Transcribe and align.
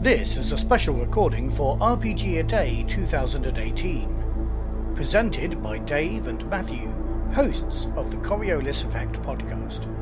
This 0.00 0.36
is 0.36 0.52
a 0.52 0.56
special 0.56 0.94
recording 0.94 1.50
for 1.50 1.76
RPG 1.78 2.38
A 2.38 2.44
Day 2.44 2.84
2018, 2.86 4.92
presented 4.94 5.60
by 5.60 5.78
Dave 5.78 6.28
and 6.28 6.48
Matthew, 6.48 6.88
hosts 7.34 7.88
of 7.96 8.12
the 8.12 8.16
Coriolis 8.18 8.84
Effect 8.84 9.20
podcast. 9.22 9.92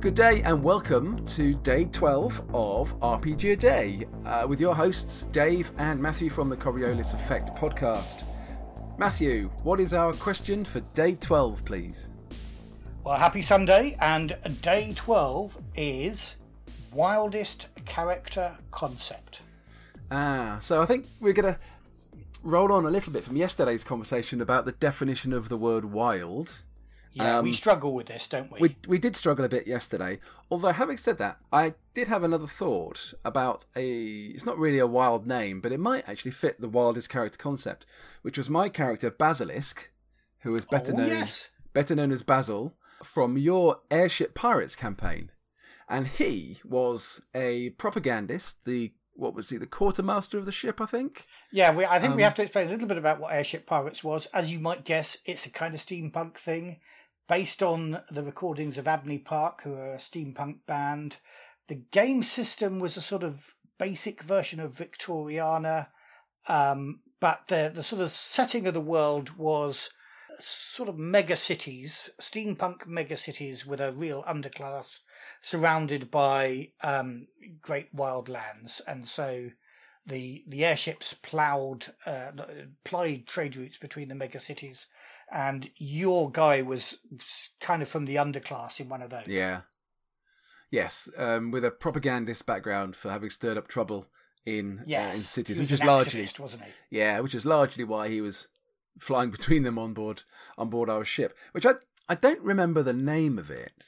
Good 0.00 0.14
day 0.14 0.40
and 0.46 0.62
welcome 0.62 1.22
to 1.26 1.52
day 1.56 1.84
12 1.84 2.54
of 2.54 2.98
RPG 3.00 3.52
A 3.52 3.56
Day 3.56 4.06
uh, 4.24 4.46
with 4.48 4.58
your 4.58 4.74
hosts 4.74 5.24
Dave 5.30 5.72
and 5.76 6.00
Matthew 6.00 6.30
from 6.30 6.48
the 6.48 6.56
Coriolis 6.56 7.12
Effect 7.12 7.54
podcast. 7.54 8.24
Matthew, 8.96 9.50
what 9.62 9.78
is 9.78 9.92
our 9.92 10.14
question 10.14 10.64
for 10.64 10.80
day 10.94 11.16
12, 11.16 11.66
please? 11.66 12.08
Well, 13.04 13.18
happy 13.18 13.42
Sunday, 13.42 13.98
and 14.00 14.38
day 14.62 14.94
12 14.96 15.58
is 15.76 16.36
wildest 16.94 17.66
character 17.84 18.56
concept. 18.70 19.40
Ah, 20.10 20.56
so 20.62 20.80
I 20.80 20.86
think 20.86 21.04
we're 21.20 21.34
going 21.34 21.52
to 21.52 21.60
roll 22.42 22.72
on 22.72 22.86
a 22.86 22.90
little 22.90 23.12
bit 23.12 23.22
from 23.22 23.36
yesterday's 23.36 23.84
conversation 23.84 24.40
about 24.40 24.64
the 24.64 24.72
definition 24.72 25.34
of 25.34 25.50
the 25.50 25.58
word 25.58 25.84
wild. 25.84 26.62
Yeah, 27.12 27.40
we 27.40 27.50
Um, 27.50 27.54
struggle 27.54 27.92
with 27.92 28.06
this, 28.06 28.28
don't 28.28 28.52
we? 28.52 28.60
We 28.60 28.76
we 28.86 28.98
did 28.98 29.16
struggle 29.16 29.44
a 29.44 29.48
bit 29.48 29.66
yesterday. 29.66 30.20
Although 30.50 30.72
having 30.72 30.96
said 30.96 31.18
that, 31.18 31.38
I 31.52 31.74
did 31.92 32.06
have 32.08 32.22
another 32.22 32.46
thought 32.46 33.14
about 33.24 33.64
a. 33.74 34.26
It's 34.34 34.46
not 34.46 34.58
really 34.58 34.78
a 34.78 34.86
wild 34.86 35.26
name, 35.26 35.60
but 35.60 35.72
it 35.72 35.80
might 35.80 36.08
actually 36.08 36.30
fit 36.30 36.60
the 36.60 36.68
wildest 36.68 37.08
character 37.08 37.36
concept, 37.38 37.84
which 38.22 38.38
was 38.38 38.48
my 38.48 38.68
character 38.68 39.10
Basilisk, 39.10 39.90
who 40.40 40.54
is 40.54 40.64
better 40.64 40.92
Oh, 40.92 40.98
known 40.98 41.08
yes. 41.08 41.48
better 41.72 41.94
known 41.96 42.12
as 42.12 42.22
Basil 42.22 42.76
from 43.02 43.36
your 43.36 43.80
Airship 43.90 44.34
Pirates 44.34 44.76
campaign, 44.76 45.32
and 45.88 46.06
he 46.06 46.60
was 46.64 47.20
a 47.34 47.70
propagandist. 47.70 48.64
The 48.64 48.92
what 49.14 49.34
was 49.34 49.50
he? 49.50 49.56
The 49.58 49.66
quartermaster 49.66 50.38
of 50.38 50.46
the 50.46 50.52
ship, 50.52 50.80
I 50.80 50.86
think. 50.86 51.26
Yeah, 51.52 51.74
we, 51.74 51.84
I 51.84 51.98
think 51.98 52.12
Um, 52.12 52.16
we 52.16 52.22
have 52.22 52.34
to 52.36 52.42
explain 52.42 52.68
a 52.68 52.70
little 52.70 52.88
bit 52.88 52.96
about 52.96 53.20
what 53.20 53.32
Airship 53.34 53.66
Pirates 53.66 54.02
was. 54.04 54.26
As 54.32 54.50
you 54.52 54.58
might 54.60 54.84
guess, 54.84 55.18
it's 55.26 55.44
a 55.44 55.50
kind 55.50 55.74
of 55.74 55.80
steampunk 55.80 56.38
thing 56.38 56.78
based 57.30 57.62
on 57.62 58.02
the 58.10 58.24
recordings 58.24 58.76
of 58.76 58.88
Abney 58.88 59.16
Park, 59.16 59.62
who 59.62 59.74
are 59.74 59.94
a 59.94 59.98
steampunk 59.98 60.66
band. 60.66 61.18
The 61.68 61.76
game 61.76 62.24
system 62.24 62.80
was 62.80 62.96
a 62.96 63.00
sort 63.00 63.22
of 63.22 63.54
basic 63.78 64.24
version 64.24 64.58
of 64.58 64.74
Victoriana, 64.74 65.86
um, 66.48 67.02
but 67.20 67.42
the, 67.46 67.70
the 67.72 67.84
sort 67.84 68.02
of 68.02 68.10
setting 68.10 68.66
of 68.66 68.74
the 68.74 68.80
world 68.80 69.36
was 69.36 69.90
sort 70.40 70.88
of 70.88 70.98
mega 70.98 71.36
cities, 71.36 72.10
steampunk 72.20 72.84
mega 72.88 73.16
cities 73.16 73.64
with 73.64 73.80
a 73.80 73.92
real 73.92 74.24
underclass 74.24 74.98
surrounded 75.40 76.10
by 76.10 76.70
um, 76.82 77.28
great 77.62 77.94
wild 77.94 78.28
lands. 78.28 78.82
And 78.88 79.06
so 79.06 79.50
the 80.04 80.42
the 80.48 80.64
airships 80.64 81.14
ploughed 81.14 81.94
uh, 82.04 82.32
plied 82.82 83.28
trade 83.28 83.56
routes 83.56 83.78
between 83.78 84.08
the 84.08 84.16
mega 84.16 84.40
cities, 84.40 84.86
and 85.30 85.70
your 85.76 86.30
guy 86.30 86.62
was 86.62 86.98
kind 87.60 87.82
of 87.82 87.88
from 87.88 88.04
the 88.06 88.16
underclass 88.16 88.80
in 88.80 88.88
one 88.88 89.02
of 89.02 89.10
those. 89.10 89.26
Yeah. 89.26 89.62
Yes, 90.70 91.08
um, 91.16 91.50
with 91.50 91.64
a 91.64 91.70
propagandist 91.70 92.46
background 92.46 92.94
for 92.94 93.10
having 93.10 93.30
stirred 93.30 93.58
up 93.58 93.66
trouble 93.66 94.06
in 94.46 94.82
yes, 94.86 95.12
uh, 95.12 95.16
in 95.16 95.20
cities, 95.20 95.58
which 95.58 95.72
is 95.72 95.82
largely 95.82 96.28
wasn't 96.38 96.62
he? 96.64 96.98
yeah, 96.98 97.18
which 97.20 97.34
is 97.34 97.44
largely 97.44 97.84
why 97.84 98.08
he 98.08 98.20
was 98.20 98.48
flying 98.98 99.30
between 99.36 99.64
them 99.64 99.78
on 99.78 99.92
board 99.94 100.22
on 100.56 100.70
board 100.70 100.88
our 100.88 101.04
ship. 101.04 101.36
Which 101.52 101.66
I 101.66 101.74
I 102.08 102.14
don't 102.14 102.40
remember 102.40 102.82
the 102.82 102.92
name 102.92 103.36
of 103.38 103.50
it, 103.50 103.84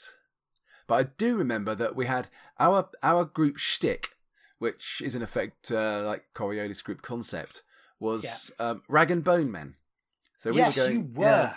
but 0.89 0.95
I 0.95 1.03
do 1.17 1.37
remember 1.37 1.75
that 1.77 1.95
we 1.95 2.07
had 2.07 2.29
our 2.59 2.89
our 3.01 3.25
group 3.25 3.59
shtick, 3.59 4.17
which 4.59 5.01
is 5.05 5.15
in 5.15 5.23
effect 5.23 5.71
uh, 5.71 6.03
like 6.05 6.25
Coriolis 6.35 6.83
group 6.83 7.03
concept, 7.03 7.63
was 8.01 8.51
um, 8.59 8.83
Rag 8.89 9.11
and 9.11 9.23
Bone 9.23 9.53
Men. 9.53 9.77
So 10.43 10.51
we 10.51 10.57
yes, 10.59 10.77
were 10.77 10.83
going. 10.85 10.97
you 10.97 11.11
were. 11.15 11.25
yeah. 11.25 11.55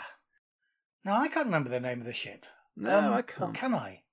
No, 1.04 1.14
I 1.14 1.28
can't 1.28 1.46
remember 1.48 1.70
the 1.70 1.80
name 1.80 2.00
of 2.00 2.06
the 2.06 2.14
ship. 2.14 2.46
No, 2.76 2.98
Um, 3.00 3.14
I 3.14 3.22
can't. 3.24 3.54
can 3.54 3.74
I? 3.74 4.04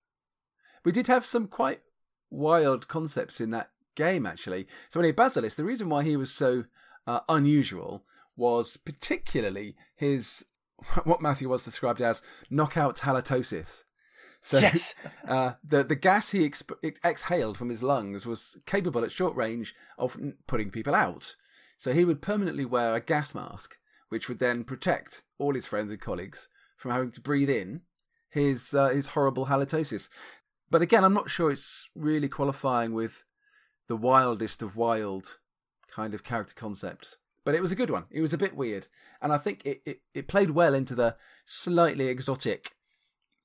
We 0.85 0.93
did 0.93 1.07
have 1.09 1.27
some 1.27 1.47
quite 1.47 1.81
wild 2.31 2.89
concepts 2.89 3.41
in 3.41 3.51
that 3.51 3.71
game, 3.97 4.25
actually. 4.27 4.67
So, 4.89 5.01
anyway, 5.01 5.13
Basilisk, 5.13 5.57
the 5.57 5.65
reason 5.65 5.89
why 5.89 6.05
he 6.05 6.17
was 6.17 6.33
so 6.33 6.65
uh, 7.07 7.21
unusual 7.29 8.05
was 8.37 8.77
particularly 8.79 9.77
his 9.95 10.45
what 11.05 11.21
Matthew 11.21 11.49
was 11.51 11.65
described 11.65 12.01
as 12.01 12.23
knockout 12.51 12.99
halitosis. 12.99 13.85
So, 14.41 14.59
Yes. 14.59 14.95
uh, 15.29 15.53
the 15.63 15.85
the 15.85 15.95
gas 15.97 16.31
he 16.31 16.49
exp- 16.49 16.97
exhaled 17.05 17.59
from 17.59 17.69
his 17.69 17.83
lungs 17.83 18.25
was 18.27 18.57
capable 18.67 19.05
at 19.05 19.13
short 19.13 19.37
range 19.37 19.75
of 19.99 20.17
n- 20.17 20.39
putting 20.47 20.71
people 20.71 20.95
out. 20.95 21.37
So 21.79 21.93
he 21.93 22.05
would 22.07 22.23
permanently 22.23 22.65
wear 22.65 22.95
a 22.95 23.01
gas 23.01 23.35
mask, 23.35 23.77
which 24.13 24.29
would 24.29 24.41
then 24.41 24.63
protect 24.63 25.23
all 25.39 25.55
his 25.55 25.65
friends 25.65 25.91
and 25.91 25.99
colleagues 25.99 26.51
from 26.77 26.91
having 26.91 27.11
to 27.11 27.19
breathe 27.19 27.49
in 27.49 27.81
his 28.29 28.75
uh, 28.75 28.91
his 28.91 29.09
horrible 29.09 29.47
halitosis. 29.47 30.11
But 30.71 30.83
again, 30.83 31.03
I'm 31.03 31.15
not 31.15 31.31
sure 31.31 31.51
it's 31.51 31.89
really 31.97 32.29
qualifying 32.29 32.93
with 32.93 33.25
the 33.89 33.97
wildest 33.97 34.61
of 34.61 34.77
wild 34.77 35.39
kind 35.91 36.13
of 36.13 36.25
character 36.25 36.53
concepts. 36.55 37.17
But 37.43 37.55
it 37.55 37.63
was 37.63 37.73
a 37.73 37.75
good 37.75 37.89
one. 37.89 38.05
It 38.11 38.21
was 38.21 38.35
a 38.35 38.39
bit 38.39 38.55
weird, 38.55 38.87
and 39.23 39.33
I 39.33 39.39
think 39.39 39.65
it, 39.65 39.81
it, 39.87 40.03
it 40.13 40.29
played 40.29 40.51
well 40.51 40.75
into 40.75 40.95
the 40.95 41.17
slightly 41.47 42.09
exotic 42.09 42.73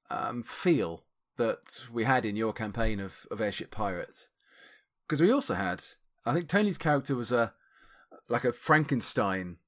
um, 0.09 0.44
feel 0.44 1.06
that 1.38 1.85
we 1.94 2.03
had 2.03 2.25
in 2.25 2.35
your 2.35 2.51
campaign 2.51 3.00
of, 3.00 3.25
of 3.31 3.39
Airship 3.39 3.72
Pirates. 3.72 4.31
Because 5.07 5.22
we 5.22 5.31
also 5.31 5.53
had, 5.53 5.81
I 6.25 6.33
think 6.33 6.50
Tony's 6.50 6.77
character 6.77 7.16
was 7.16 7.31
a 7.31 7.53
like 8.27 8.44
a 8.44 8.51
Frankenstein 8.51 9.59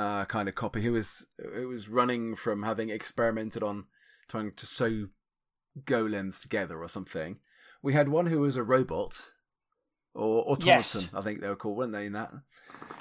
uh, 0.00 0.24
kind 0.24 0.48
of 0.48 0.54
copy 0.54 0.80
who 0.80 0.92
was 0.92 1.26
who 1.54 1.68
was 1.68 1.88
running 1.88 2.34
from 2.34 2.62
having 2.62 2.88
experimented 2.88 3.62
on 3.62 3.84
trying 4.28 4.52
to 4.52 4.66
sew 4.66 5.08
golems 5.84 6.40
together 6.40 6.80
or 6.82 6.88
something. 6.88 7.38
We 7.82 7.92
had 7.92 8.08
one 8.08 8.26
who 8.26 8.40
was 8.40 8.56
a 8.56 8.62
robot 8.62 9.32
or 10.14 10.50
automaton, 10.50 11.10
I 11.14 11.20
think 11.20 11.40
they 11.40 11.48
were 11.48 11.56
called, 11.56 11.76
weren't 11.76 11.92
they? 11.92 12.06
In 12.06 12.14
that, 12.14 12.32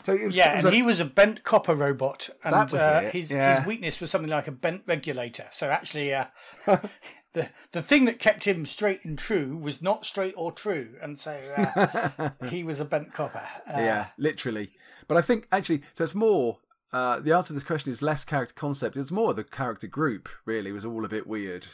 so 0.03 0.13
it 0.13 0.25
was, 0.25 0.35
yeah, 0.35 0.57
was 0.57 0.65
and 0.65 0.73
a- 0.73 0.75
he 0.75 0.83
was 0.83 0.99
a 0.99 1.05
bent 1.05 1.43
copper 1.43 1.73
robot, 1.73 2.29
and 2.43 2.73
uh, 2.73 3.01
his 3.11 3.31
yeah. 3.31 3.59
his 3.59 3.67
weakness 3.67 4.01
was 4.01 4.11
something 4.11 4.29
like 4.29 4.47
a 4.47 4.51
bent 4.51 4.83
regulator. 4.85 5.47
So 5.51 5.69
actually, 5.69 6.13
uh, 6.13 6.25
the 7.33 7.49
the 7.71 7.81
thing 7.81 8.05
that 8.05 8.19
kept 8.19 8.43
him 8.43 8.65
straight 8.65 9.05
and 9.05 9.17
true 9.17 9.57
was 9.57 9.81
not 9.81 10.05
straight 10.05 10.33
or 10.35 10.51
true, 10.51 10.95
and 11.01 11.19
so 11.19 11.31
uh, 11.57 12.29
he 12.49 12.63
was 12.63 12.79
a 12.79 12.85
bent 12.85 13.13
copper. 13.13 13.47
Uh, 13.67 13.79
yeah, 13.79 14.07
literally. 14.17 14.71
But 15.07 15.17
I 15.17 15.21
think 15.21 15.47
actually, 15.51 15.81
so 15.93 16.03
it's 16.03 16.15
more. 16.15 16.59
Uh, 16.91 17.19
the 17.19 17.31
answer 17.33 17.49
to 17.49 17.53
this 17.53 17.63
question 17.63 17.91
is 17.91 18.01
less 18.01 18.25
character 18.25 18.53
concept. 18.55 18.97
It's 18.97 19.11
more 19.11 19.33
the 19.33 19.43
character 19.43 19.87
group. 19.87 20.27
Really, 20.45 20.71
was 20.71 20.85
all 20.85 21.05
a 21.05 21.09
bit 21.09 21.27
weird. 21.27 21.67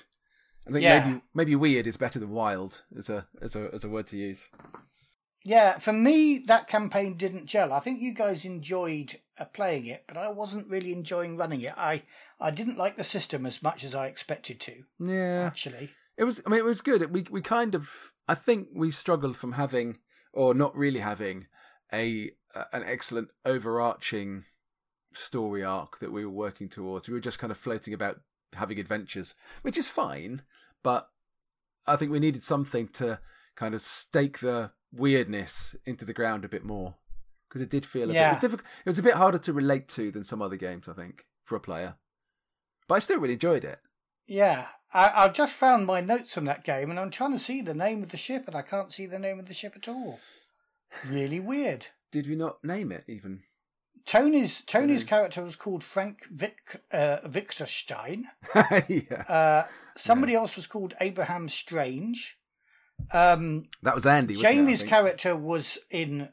I 0.67 0.71
think 0.71 0.83
Yeah. 0.83 1.05
maybe 1.05 1.21
maybe 1.33 1.55
weird 1.55 1.87
is 1.87 1.95
better 1.97 2.19
than 2.19 2.31
wild 2.31 2.83
as 2.97 3.09
a 3.09 3.27
as 3.41 3.55
a 3.55 3.69
as 3.73 3.83
a 3.83 3.89
word 3.89 4.07
to 4.07 4.17
use. 4.17 4.49
Yeah, 5.43 5.77
for 5.77 5.93
me, 5.93 6.39
that 6.47 6.67
campaign 6.67 7.17
didn't 7.17 7.45
gel. 7.45 7.71
I 7.71 7.79
think 7.79 8.01
you 8.01 8.15
guys 8.15 8.45
enjoyed 8.45 9.19
uh, 9.37 9.45
playing 9.45 9.85
it, 9.85 10.03
but 10.07 10.17
I 10.17 10.29
wasn't 10.29 10.67
really 10.69 10.91
enjoying 10.91 11.37
running 11.37 11.61
it. 11.61 11.73
I 11.77 12.03
I 12.39 12.49
didn't 12.51 12.77
like 12.79 12.97
the 12.97 13.03
system 13.03 13.45
as 13.45 13.61
much 13.61 13.83
as 13.83 13.93
I 13.93 14.07
expected 14.07 14.59
to. 14.61 14.83
Yeah, 14.99 15.43
Actually, 15.45 15.91
it 16.17 16.23
was. 16.23 16.41
I 16.45 16.49
mean, 16.49 16.59
it 16.59 16.65
was 16.65 16.81
good. 16.81 17.13
We 17.13 17.25
we 17.29 17.41
kind 17.41 17.75
of. 17.75 18.11
I 18.27 18.33
think 18.33 18.69
we 18.73 18.89
struggled 18.89 19.37
from 19.37 19.51
having 19.51 19.99
or 20.33 20.55
not 20.55 20.75
really 20.75 20.99
having 21.01 21.45
a 21.93 22.31
an 22.73 22.83
excellent 22.83 23.29
overarching 23.45 24.45
story 25.15 25.63
arc 25.63 25.99
that 25.99 26.11
we 26.11 26.25
were 26.25 26.31
working 26.31 26.69
towards. 26.69 27.07
We 27.07 27.13
were 27.13 27.19
just 27.19 27.39
kind 27.39 27.51
of 27.51 27.57
floating 27.57 27.93
about 27.93 28.21
having 28.53 28.79
adventures, 28.79 29.35
which 29.61 29.77
is 29.77 29.87
fine, 29.87 30.41
but 30.83 31.09
I 31.87 31.95
think 31.95 32.11
we 32.11 32.19
needed 32.19 32.43
something 32.43 32.87
to 32.89 33.19
kind 33.55 33.73
of 33.75 33.81
stake 33.81 34.39
the 34.39 34.71
weirdness 34.91 35.75
into 35.85 36.05
the 36.05 36.13
ground 36.13 36.45
a 36.45 36.49
bit 36.49 36.63
more 36.65 36.95
because 37.49 37.61
it 37.61 37.69
did 37.69 37.85
feel 37.85 38.09
a 38.09 38.13
Yeah. 38.13 38.33
bit 38.33 38.41
difficult. 38.41 38.67
It 38.85 38.89
was 38.89 38.99
a 38.99 39.03
bit 39.03 39.15
harder 39.15 39.37
to 39.39 39.53
relate 39.53 39.87
to 39.89 40.11
than 40.11 40.23
some 40.23 40.41
other 40.41 40.55
games, 40.57 40.87
I 40.89 40.93
think, 40.93 41.25
for 41.43 41.55
a 41.55 41.59
player. 41.59 41.95
But 42.87 42.95
I 42.95 42.99
still 42.99 43.19
really 43.19 43.33
enjoyed 43.33 43.63
it. 43.65 43.79
yeah, 44.27 44.67
I, 44.93 45.11
I've 45.25 45.33
just 45.33 45.53
found 45.53 45.85
my 45.85 46.01
notes 46.01 46.33
from 46.33 46.45
that 46.45 46.63
game, 46.63 46.89
and 46.89 46.99
I'm 46.99 47.11
trying 47.11 47.33
to 47.33 47.39
see 47.39 47.61
the 47.61 47.73
name 47.73 48.01
of 48.03 48.11
the 48.11 48.17
ship, 48.17 48.45
and 48.47 48.55
I 48.55 48.61
can't 48.61 48.91
see 48.93 49.05
the 49.05 49.19
name 49.19 49.39
of 49.39 49.47
the 49.47 49.53
ship 49.53 49.73
at 49.75 49.87
all. 49.87 50.19
Really 51.07 51.39
weird. 51.39 51.87
Did 52.11 52.27
we 52.27 52.35
not 52.35 52.63
name 52.63 52.91
it 52.91 53.03
even? 53.07 53.43
Tony's 54.05 54.61
Tony's 54.61 55.03
Dunno. 55.03 55.09
character 55.09 55.41
was 55.43 55.55
called 55.55 55.83
Frank 55.83 56.19
Vic, 56.31 56.81
uh, 56.91 57.17
yeah, 58.87 59.23
Uh, 59.27 59.63
somebody 59.97 60.35
else 60.35 60.55
was 60.55 60.67
called 60.67 60.93
Abraham 61.01 61.49
Strange. 61.49 62.37
Um, 63.11 63.65
that 63.81 63.95
was 63.95 64.05
Andy. 64.05 64.35
Wasn't 64.35 64.49
it, 64.49 64.55
Jamie's 64.55 64.83
character 64.83 65.35
was 65.35 65.79
in 65.89 66.29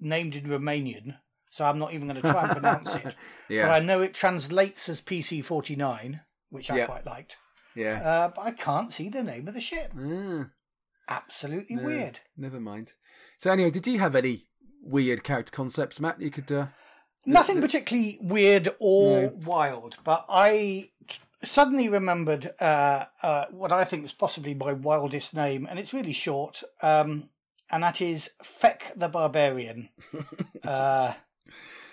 named 0.00 0.34
in 0.36 0.44
Romanian, 0.44 1.16
so 1.50 1.64
I'm 1.64 1.78
not 1.78 1.94
even 1.94 2.08
going 2.08 2.20
to 2.20 2.28
try 2.30 2.42
and 2.42 2.52
pronounce 2.52 2.94
it. 2.96 3.14
Yeah. 3.48 3.68
But 3.68 3.82
I 3.82 3.84
know 3.84 4.02
it 4.02 4.12
translates 4.12 4.88
as 4.88 5.00
PC 5.00 5.44
49, 5.44 6.20
which 6.50 6.70
I 6.70 6.78
Yeah. 6.78 6.86
quite 6.86 7.06
liked. 7.06 7.36
Yeah. 7.74 8.00
Uh, 8.02 8.28
but 8.34 8.42
I 8.42 8.50
can't 8.50 8.92
see 8.92 9.08
the 9.08 9.22
name 9.22 9.46
of 9.48 9.54
the 9.54 9.60
ship. 9.60 9.92
Ah, 9.98 10.50
Absolutely 11.08 11.76
no, 11.76 11.84
weird. 11.84 12.20
Never 12.36 12.58
mind. 12.58 12.94
So 13.38 13.50
anyway, 13.52 13.70
did 13.70 13.86
you 13.86 13.98
have 14.00 14.16
any 14.16 14.48
weird 14.82 15.22
character 15.22 15.52
concepts, 15.52 16.00
Matt? 16.00 16.20
You 16.20 16.30
could. 16.30 16.50
Uh... 16.50 16.66
Nothing 17.26 17.60
particularly 17.60 18.18
weird 18.20 18.68
or 18.78 19.22
No. 19.22 19.32
wild, 19.44 19.96
but 20.04 20.24
I 20.28 20.90
t- 21.08 21.18
suddenly 21.44 21.88
remembered 21.88 22.54
uh, 22.60 23.06
uh, 23.22 23.46
what 23.50 23.72
I 23.72 23.84
think 23.84 24.02
was 24.04 24.12
possibly 24.12 24.54
my 24.54 24.72
wildest 24.72 25.34
name, 25.34 25.66
and 25.68 25.78
it's 25.78 25.92
really 25.92 26.12
short, 26.12 26.62
um, 26.82 27.28
and 27.70 27.82
that 27.82 28.00
is 28.00 28.30
Feck 28.42 28.92
the 28.96 29.08
Barbarian. 29.08 29.88
uh, 30.64 31.14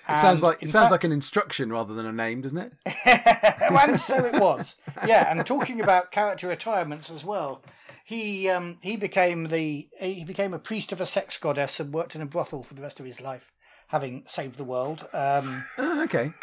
It 0.09 0.19
sounds 0.19 0.43
like 0.43 0.61
it 0.61 0.69
sounds 0.69 0.85
fact- 0.85 0.91
like 0.91 1.03
an 1.05 1.11
instruction 1.11 1.71
rather 1.71 1.93
than 1.93 2.05
a 2.05 2.11
name, 2.11 2.41
doesn't 2.41 2.57
it? 2.57 2.73
and 3.05 3.99
so 3.99 4.23
it 4.25 4.39
was. 4.39 4.75
Yeah, 5.07 5.31
and 5.31 5.45
talking 5.45 5.81
about 5.81 6.11
character 6.11 6.47
retirements 6.47 7.09
as 7.09 7.23
well. 7.25 7.63
He 8.05 8.49
um, 8.49 8.77
he 8.81 8.97
became 8.97 9.47
the 9.47 9.87
he 9.99 10.25
became 10.25 10.53
a 10.53 10.59
priest 10.59 10.91
of 10.91 10.99
a 10.99 11.05
sex 11.05 11.37
goddess 11.37 11.79
and 11.79 11.93
worked 11.93 12.15
in 12.15 12.21
a 12.21 12.25
brothel 12.25 12.61
for 12.61 12.73
the 12.73 12.81
rest 12.81 12.99
of 12.99 13.05
his 13.05 13.21
life, 13.21 13.51
having 13.93 14.23
saved 14.27 14.57
the 14.57 14.63
world. 14.65 15.07
Um, 15.13 15.63
Oh, 15.77 16.03
okay. 16.03 16.33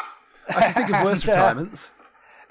I 0.49 0.53
can 0.53 0.73
think 0.73 0.89
of 0.95 1.03
worse 1.05 1.21
And, 1.27 1.31
uh, 1.31 1.35
retirements. 1.35 1.93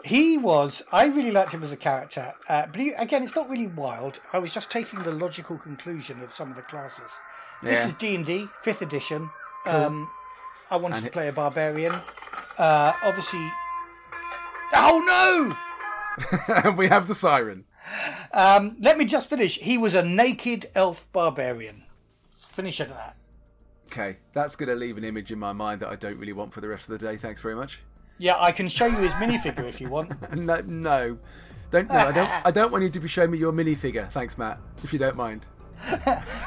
he 0.04 0.38
was 0.38 0.82
I 0.92 1.06
really 1.06 1.32
liked 1.32 1.50
him 1.52 1.62
as 1.64 1.72
a 1.72 1.76
character, 1.76 2.34
uh, 2.48 2.66
but 2.66 2.76
he, 2.80 2.90
again, 2.92 3.22
it's 3.24 3.34
not 3.34 3.50
really 3.50 3.66
wild. 3.66 4.20
I 4.32 4.38
was 4.38 4.52
just 4.54 4.70
taking 4.70 5.00
the 5.02 5.10
logical 5.12 5.58
conclusion 5.58 6.22
of 6.22 6.30
some 6.32 6.50
of 6.50 6.56
the 6.56 6.62
classes. 6.62 7.10
This 7.62 7.84
is 7.88 7.92
D 7.94 8.14
and 8.14 8.24
D, 8.24 8.46
fifth 8.62 8.80
edition. 8.82 9.28
Um, 9.66 10.08
I 10.70 10.76
wanted 10.76 10.96
And 10.96 11.02
to 11.04 11.08
it- 11.08 11.12
play 11.12 11.28
a 11.28 11.32
barbarian. 11.32 11.92
Uh, 12.58 12.92
obviously. 13.02 13.46
Oh 14.72 15.56
no! 16.64 16.72
we 16.76 16.86
have 16.88 17.08
the 17.08 17.14
siren. 17.14 17.64
Um, 18.32 18.76
let 18.80 18.96
me 18.98 19.04
just 19.04 19.28
finish. 19.28 19.58
He 19.58 19.76
was 19.76 19.94
a 19.94 20.02
naked 20.02 20.70
elf 20.74 21.06
barbarian. 21.12 21.84
Finish 22.48 22.80
it 22.80 22.88
at 22.90 22.96
that. 22.96 23.16
Okay, 23.92 24.18
that's 24.32 24.54
going 24.54 24.68
to 24.68 24.76
leave 24.76 24.96
an 24.98 25.02
image 25.04 25.32
in 25.32 25.38
my 25.40 25.52
mind 25.52 25.80
that 25.80 25.88
I 25.88 25.96
don't 25.96 26.16
really 26.16 26.32
want 26.32 26.52
for 26.54 26.60
the 26.60 26.68
rest 26.68 26.88
of 26.88 26.96
the 26.96 27.04
day. 27.04 27.16
Thanks 27.16 27.40
very 27.40 27.56
much. 27.56 27.80
Yeah, 28.18 28.36
I 28.38 28.52
can 28.52 28.68
show 28.68 28.86
you 28.86 28.96
his 28.98 29.10
minifigure 29.12 29.64
if 29.68 29.80
you 29.80 29.88
want. 29.88 30.12
No, 30.36 30.60
no, 30.66 31.18
don't. 31.72 31.88
No, 31.88 31.94
I 31.98 32.12
don't. 32.12 32.30
I 32.46 32.50
don't 32.52 32.70
want 32.70 32.84
you 32.84 32.90
to 32.90 33.00
be 33.00 33.08
showing 33.08 33.32
me 33.32 33.38
your 33.38 33.52
minifigure. 33.52 34.08
Thanks, 34.10 34.38
Matt. 34.38 34.60
If 34.84 34.92
you 34.92 34.98
don't 34.98 35.16
mind. 35.16 35.46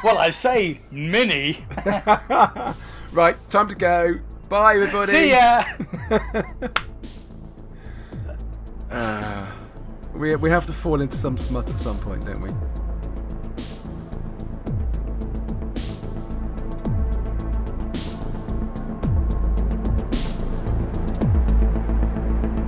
Well, 0.03 0.17
I 0.17 0.29
say 0.29 0.81
mini. 0.91 1.65
Right, 3.11 3.35
time 3.49 3.67
to 3.67 3.75
go. 3.75 4.15
Bye, 4.49 4.75
everybody. 4.75 5.11
See 5.11 5.31
ya. 5.31 5.63
Uh, 8.89 9.51
we 10.15 10.35
we 10.35 10.49
have 10.49 10.65
to 10.67 10.73
fall 10.73 11.01
into 11.01 11.17
some 11.17 11.37
smut 11.37 11.69
at 11.69 11.77
some 11.77 11.97
point, 11.99 12.25
don't 12.25 12.41
we? 12.41 12.49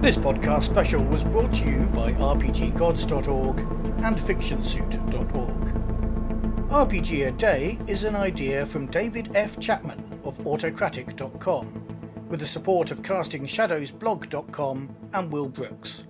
This 0.06 0.18
podcast 0.18 0.66
special 0.66 1.04
was 1.04 1.24
brought 1.24 1.52
to 1.56 1.66
you 1.66 1.80
by 1.88 2.13
RPGGods.org 2.13 3.60
and 4.04 4.16
FictionSuit.org. 4.16 6.69
RPG 6.69 7.28
a 7.28 7.31
Day 7.31 7.80
is 7.88 8.04
an 8.04 8.16
idea 8.16 8.68
from 8.68 8.86
David 8.86 9.36
F. 9.36 9.60
Chapman 9.60 10.19
of 10.24 10.38
Autocratik.com, 10.38 12.28
with 12.30 12.40
the 12.40 12.46
support 12.46 12.92
of 12.92 13.02
CastingShadowsBlog.com 13.02 14.96
and 15.12 15.31
Will 15.31 15.50
Brooks. 15.50 16.04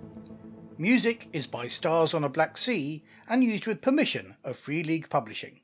Music 0.76 1.30
is 1.32 1.46
by 1.46 1.66
Stars 1.66 2.12
on 2.12 2.22
a 2.22 2.28
Black 2.28 2.58
Sea 2.58 3.02
and 3.30 3.42
used 3.42 3.66
with 3.66 3.80
permission 3.80 4.36
of 4.44 4.58
Free 4.58 4.82
League 4.82 5.08
Publishing. 5.08 5.60